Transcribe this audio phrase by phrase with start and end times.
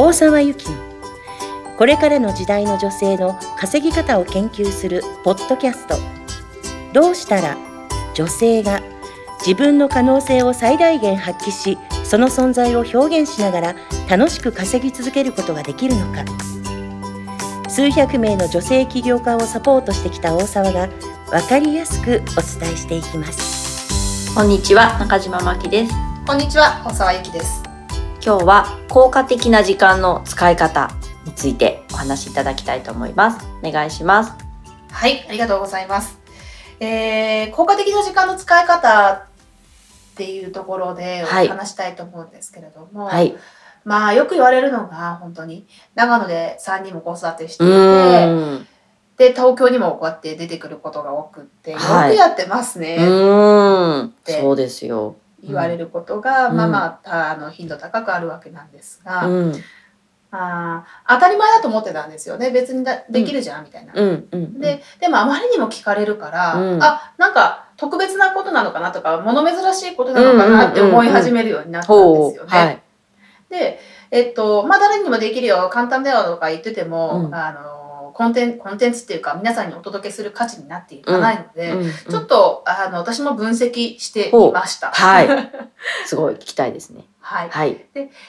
[0.00, 0.76] 大沢由紀の
[1.76, 5.96] これからの時代の女性の稼ぎ方を研究するポッドキャスト。
[6.92, 7.56] どうしたら
[8.14, 8.80] 女性が
[9.40, 13.74] 自分の可能性を最大限発揮しその存在を表現しながら
[14.08, 16.24] 楽しく稼ぎ続けることができるのか。
[17.68, 20.88] 数百名の女性起業家をサポートしてきた大沢が
[21.28, 24.32] 分かりやすくお伝えしていきます。
[24.32, 25.92] こんにちは中島真希です。
[26.24, 27.67] こんにちは、大沢ゆきです。
[28.28, 30.90] 今日は効果的な時間の使い方
[31.24, 33.46] についてお話しいただきたいと思います。
[33.64, 34.34] お願いします。
[34.90, 36.18] はい、ありがとうございます。
[36.78, 39.22] えー、効果的な時間の使い方っ
[40.14, 41.48] ていうところでおはい。
[41.48, 43.34] 話したいと思うんですけれども、はい。
[43.86, 47.70] まあよく言われるのが本当に長野で3人も子育てしてうい
[49.16, 52.10] て、で東京にもこうやって出てくることが多くって、はい。
[52.10, 52.98] よくやってますうね、
[54.26, 56.56] そうですよ言われることが、うん。
[56.56, 59.52] まあまああの頻度高くあるわけなんですが、うん。
[60.30, 62.50] あー当たり前だと思ってたんですよね。
[62.50, 63.94] 別にだできるじゃんみたいな。
[63.94, 66.82] ででもあまりにも聞かれるから、うん。
[66.82, 72.50] あなんか特別なことなのかなとか物珍しいことなのかなって思い始めるようになったんですよね。
[72.50, 72.82] はい。
[73.48, 77.34] でえっとまあ誰にもできるよ簡単だよとか言ってても、うん。
[77.34, 77.87] あの
[78.18, 84.90] コンテンコンテンツっていうか皆さんにお届けする価値になっていかないので、うんうんちょっとあの私も分析してみました。
[84.90, 85.28] はい。
[86.04, 87.04] すごい聞きたいですね。
[87.20, 87.48] はい。
[87.48, 87.86] はい。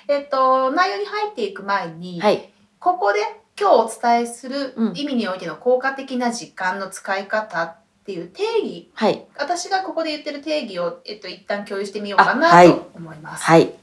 [0.07, 2.51] えっと内容に入っていく前に、はい。
[2.79, 3.19] ここで
[3.59, 4.93] 今日お伝えするうん。
[4.95, 9.25] 意味においての効果的な時間の使い方っていう定義はい。
[9.39, 13.43] 私がここで言ってる定義を、えっと、一旦共有してみようかなと思います。
[13.43, 13.73] はい。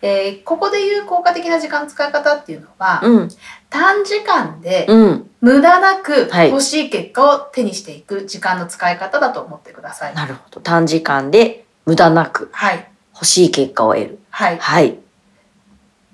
[0.00, 3.28] えーここで言う効果的な時間の使い方っていうのは、うん。
[3.68, 6.50] 短時間でうん無駄なくはい。
[6.50, 10.14] 欲しい結果を手にしていく時間の使い方だと思ってください。
[10.14, 10.60] なるほど。
[10.60, 12.86] 短時間で無駄なくはい。
[13.14, 14.18] 欲しい結果を得る。
[14.30, 14.54] はい。
[14.54, 14.98] っはい。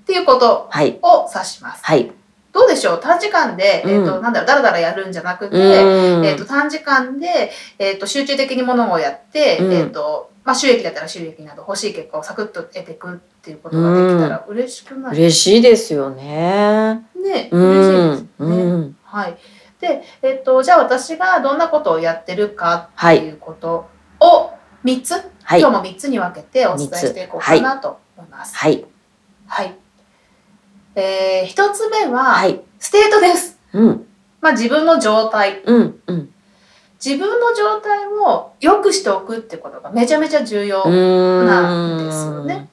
[0.06, 0.98] ていうことはい。
[1.02, 1.84] を指します。
[1.84, 2.10] はい。
[2.52, 3.00] どうでしょう？
[3.00, 4.22] 短時間で、えっ、と、うん。
[4.22, 6.24] なんだろう、だらだらやるんじゃなくて、うん。
[6.24, 9.72] えっ、と、短時間で、えっ、と、集中的にものをやって、うん。
[9.72, 17.04] えっ、と、まあ、収益だったら収益など欲しい結果をサクッと得ていくっていうことができたら嬉しくない、嬉しいですよね。
[17.16, 18.44] ね、う嬉しいです
[18.86, 18.92] ね。
[19.16, 19.36] うんはい。
[19.80, 23.88] で、えっ、と、じゃあ私がどんなことをやってるかはいっていうこと
[24.20, 24.50] を
[24.84, 25.12] 3つ、
[25.42, 28.56] はい今日も3つに分けてお伝えしていこうかなと思います。
[28.56, 28.84] はい
[29.46, 29.74] はい。
[30.94, 33.58] えー、1つ目は、はいステートです。
[33.72, 34.06] うん
[34.40, 35.62] まあ、自分の状態。
[35.64, 36.32] うんうん
[37.04, 42.70] 自分の状態を良くしておくってことがめちゃめちゃ重要なんですよね。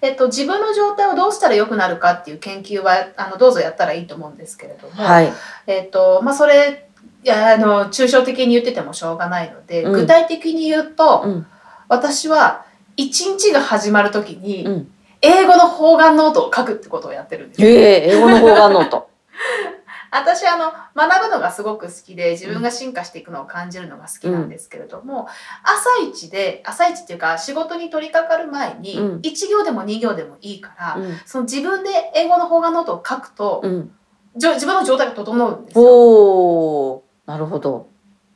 [0.00, 5.32] えっと、自分の状態をどうしたら良くなるかっていう研究はあのどうぞやったらいいと思うんですけれども、はい。
[5.66, 6.88] えっとまあ、それ
[7.24, 9.92] いやあの抽象的に言っててもしょうがないので、うん。
[9.92, 11.46] 具体的に言うと、うん。
[11.88, 12.66] 私は
[12.96, 14.92] 一日が始まる時に、うん。
[15.20, 19.10] 英語の方眼ノートを書くってことをやってるんですえ英語の方がノート
[20.10, 25.28] 私あの学ぶのがすごく好きで自分が進化していくのを感じるのが好きなんですけれども、
[25.62, 29.20] 朝一で朝一っていうか仕事に取り掛かる前にうん。
[29.20, 31.16] 1行でも2行でもいいから、うん。
[31.26, 33.90] その自分で英語の方眼ノートを書くと、うん。
[34.36, 37.02] じょ自分の状態が整うんですよ。
[37.26, 37.88] なるほど。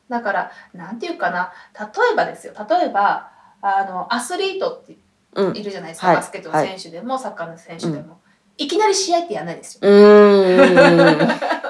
[0.08, 2.54] だからなんていうかな例えばですよ。
[2.68, 4.96] 例えばあのアスリートって
[5.34, 5.56] うん。
[5.56, 6.16] いるじゃないですか、はい。
[6.16, 8.20] バスケットの選手でも、サッカーの選手でも、
[8.58, 9.80] いきなり試合ってやらないですよ。
[9.82, 11.20] うーん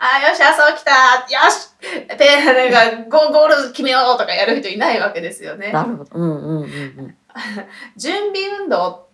[0.00, 1.68] あーよし朝起きたよし
[2.18, 5.72] ペなんかゴゴール決めようとかやる人いないわけですよね。
[5.72, 7.16] なるほどうんうんうんうん
[7.96, 9.08] 準備運動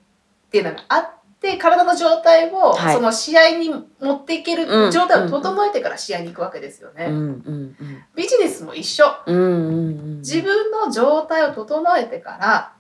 [0.47, 7.07] っていうのがあって体の状態を、はいその試合に持っていけうんる状態を整えてから試合に行くわけですよね。
[7.07, 7.77] うんうん
[8.15, 9.05] ビジネスも一緒。
[9.27, 9.51] うんうんう
[10.15, 12.73] ん自分の状態を整えてから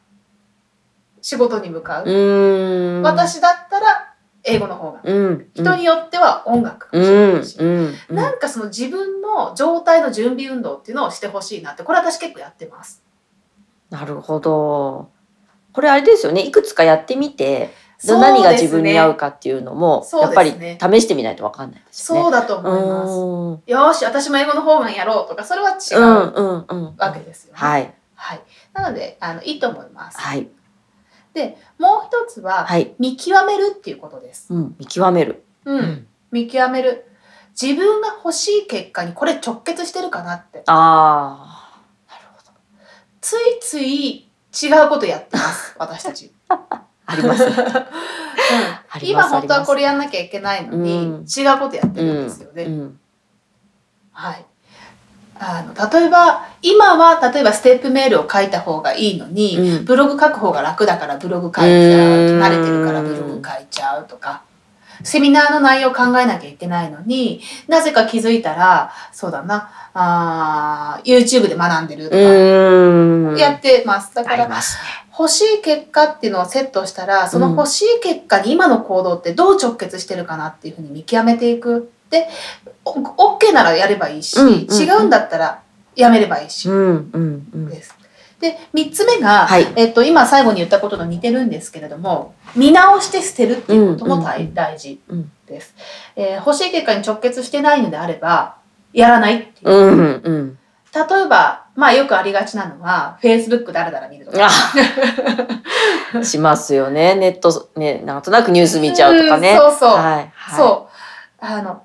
[1.26, 2.08] 仕事に向かう。
[2.08, 4.14] うん私だったら
[4.44, 5.00] 英語の方が。
[5.02, 7.58] うん人によっては音楽かもしうんれないし。
[7.58, 13.02] うんうんなんかその自分の状態の準備運動っていうのをしてほしいなってこれ私結構やってます。
[13.90, 15.10] なるほど
[15.72, 17.70] これあれですよねいくつかやってみて
[18.04, 22.22] 何が自分に合うかっていうのもやっぱり試してみないとわかんないですよね。
[22.22, 23.68] そうだと思います。
[23.68, 27.58] うよーし私も英語の方がやろうとかそれは違んうわけですよね。
[27.58, 28.40] はいはい、
[28.74, 30.18] なのであのいいと思います。
[30.20, 30.48] はい
[31.36, 34.52] でもう一つは、はい見極めるっていうことです。
[34.52, 35.44] うん見極める。
[35.66, 37.04] うん、見極める。
[37.60, 41.74] 自分が欲しい結果にこれ直結してるかなってあ
[42.06, 42.52] あなるほど
[43.22, 46.32] ついつい違うことやってます 私たち。
[46.48, 47.44] あります。
[47.44, 52.64] うんあり今ます本当はこれやんなきゃいけないのに、うん違うことやってるんですよね。
[52.64, 53.00] うん
[54.12, 54.46] はい。
[55.38, 59.84] あの例えば今は例えばステップメールを書いた方がいいのに、うん。
[59.84, 64.42] ブログ書く方が楽だからブログ書いちゃううん慣れてるからブログ書いちゃうとか。
[65.02, 73.36] セミナーの内容を考えなきゃいけないのになぜか気づいたらそうだなあー YouTube で学んでるとか、うん。
[73.36, 74.14] やってます。
[74.14, 74.48] だから。
[75.18, 82.28] 欲しい結果っていうのをセットしたらその欲しい結果に今の行動ってどう直結してるかなっていうふうに見極めていくで
[82.84, 85.62] お OK ならやればいいし、うんうんうん違うんだったら
[85.96, 87.68] やめればいいし、うんうんうん。
[87.68, 87.94] です。
[88.40, 95.74] で3つ目が、はいえっと、今最後に言ったことと似てるんですけれども見直して捨てるっていうことも大,、うんうん大事うんです、
[96.16, 98.56] えー欲しい結果に直結してないのであれば
[98.92, 100.58] やらないっていう、うんうん。
[100.94, 104.48] 例えばまあよくありがちなのは Facebook だらだら見るとか
[106.14, 107.14] あしますよね。
[107.14, 109.52] ネットねなんとなくニュース見ちゃうとかね。
[109.52, 110.56] うんそうそうはいはい。
[110.56, 110.88] そ
[111.40, 111.82] うあの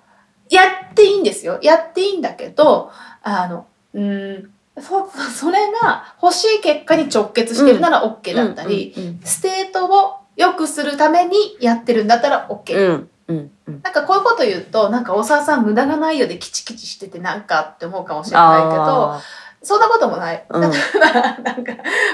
[0.51, 1.57] やっていいんですよ。
[1.61, 2.91] やっていいんだけど
[3.23, 13.81] あのうんそ それが欲しい結果に直結してるなら OK だったり、うんステートを良くするためにやってるんだったら OK、うんうんうん。
[13.81, 19.21] なんかこういうこと言うとなんか大沢さん無駄がないようでキチキチしててなんかって思うかもしれないけどあ
[19.63, 20.45] そんなこともない。
[20.49, 21.73] うんだからなんか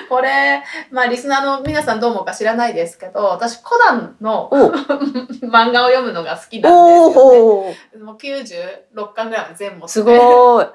[0.10, 4.50] これまあリスナーの皆さんどう思うか知らないですけど私コナンの
[5.44, 8.04] 漫画を読むのが好きなんですよ、ね。
[8.04, 10.68] もう96巻ぐらい全部すごい。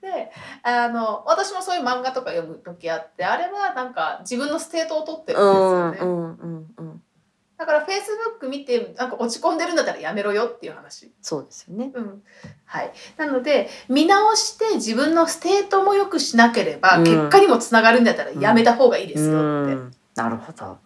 [0.00, 0.30] で
[0.62, 6.85] あの私もそういう漫画とか読む時あってあれはなんか自分のステートを取ってるんですうよね、んうんうんうん。
[7.58, 11.90] だからフェイスブック見てなんか落ち込んでるんだったらやめろよっていう話、そうですよね。
[11.94, 12.22] うん
[12.66, 20.78] はい、なので見直して自分のステートも良くしなければ、うん結果にもつながるんだったらやめた方がいいですようんなるほど。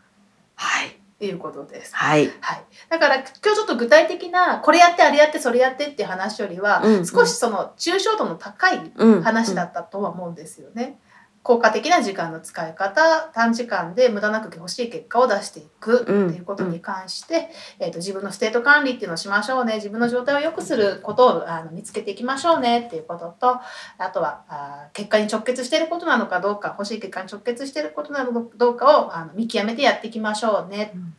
[0.54, 1.94] はいっていうことです。
[1.94, 2.30] はい。
[2.40, 10.98] はい、だから今日ちょっと具体的なこれやってあれやってそれやってっていう話よりは、うんうん少しその抽象度の高いうん話だったとは思うんですよね。
[11.42, 17.48] 効果的な時間の使い方短時間で無駄なく欲しい結果を出していくっていうことに関して、
[17.78, 23.58] えー、と自分のステート管理っていうのをしましょうね自分の状態を良くすることをあの見つけていきましょうねっていうことと
[23.98, 30.92] あとはあー結果に直結していることなのかどうか欲しい結果に直結していることなのかどうかをあの見極めてやっていきましょうね。
[30.94, 31.14] うん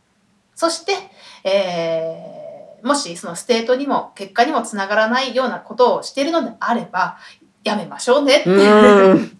[0.54, 0.92] そして、
[1.44, 2.42] えー
[2.82, 7.16] もしそのステートにも結果にもつながらないようなことをしているのであれば
[7.64, 9.18] やめましょうねっていうう。
[9.20, 9.38] ん。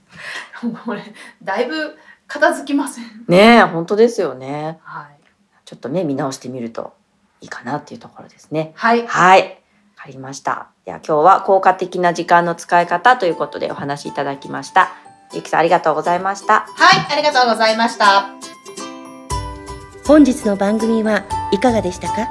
[0.84, 1.02] これ
[1.42, 3.04] だいぶ片付きません。
[3.28, 4.78] ねえ本当ですよね。
[4.82, 5.06] はい。
[5.64, 6.94] ちょっとね見直してみると
[7.40, 8.72] いいかなっていうところですね。
[8.74, 9.06] はい。
[9.06, 9.42] はい。
[9.42, 10.68] わかりました。
[10.84, 14.92] では今日は効果的な時間の使い方ということでお話しいただきました。
[15.32, 16.66] ゆきさんありがとうございました。
[16.68, 18.26] はい、ありがとうございました。
[20.06, 22.28] 本日の番組はいかがでしたか？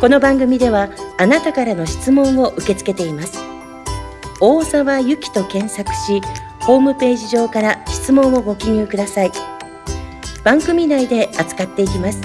[0.00, 3.40] この番組ではあなたからの質問を受け付けています
[4.40, 6.20] 大沢ゆきと検索し
[6.68, 9.32] ホームページ上から質問をご記入ください。
[10.44, 12.20] 番組内で扱っていきます。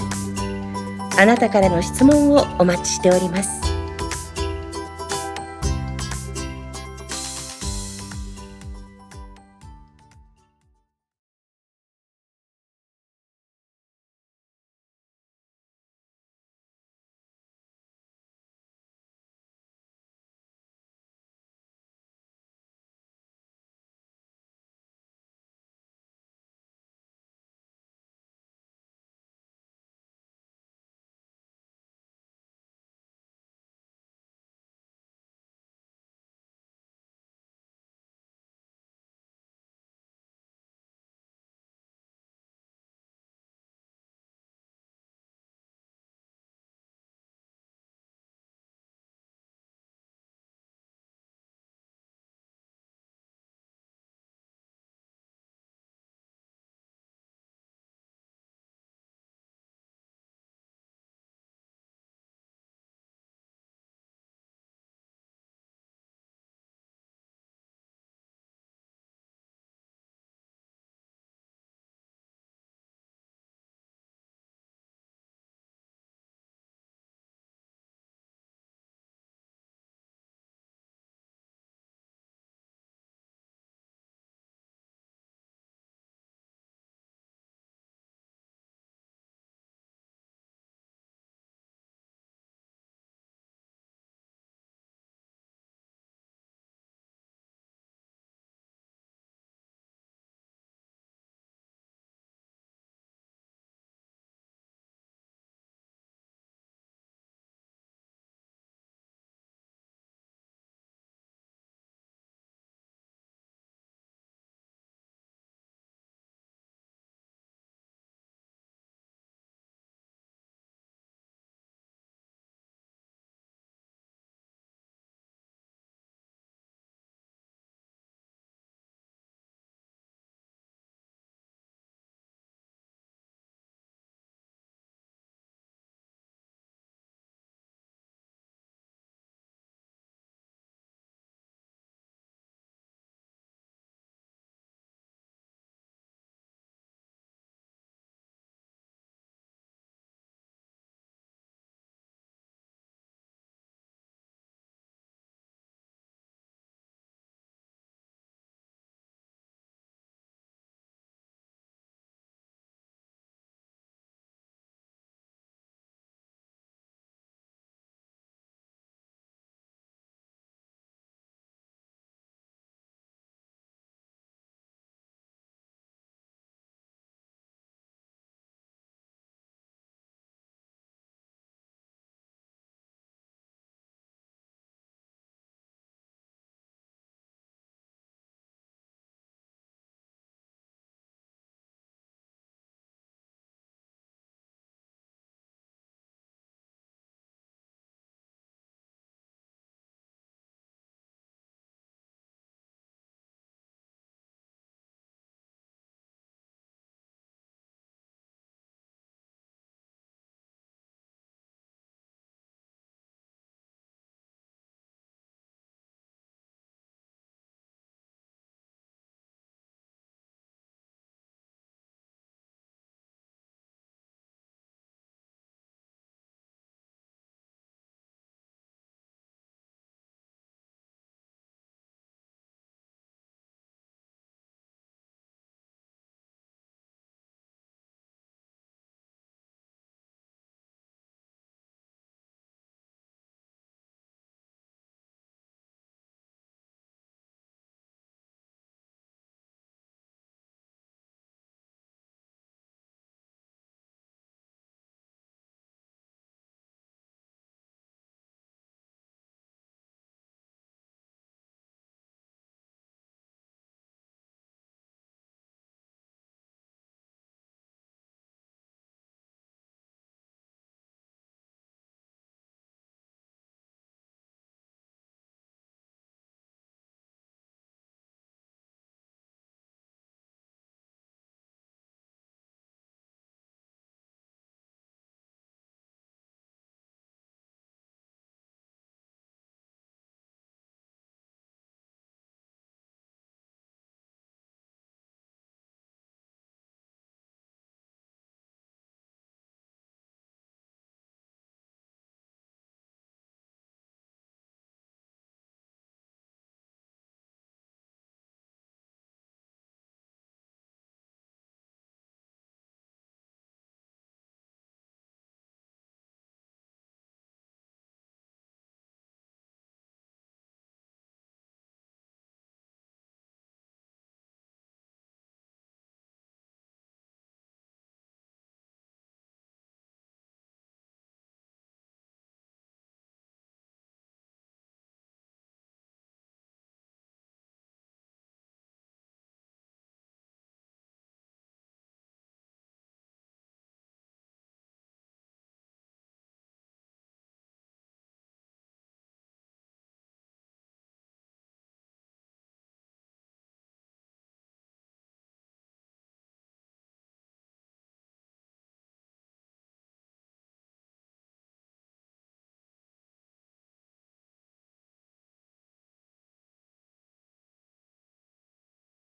[1.18, 3.63] あなたからの質問をお待ちしております。